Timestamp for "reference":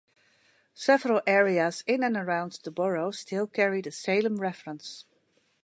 4.37-5.05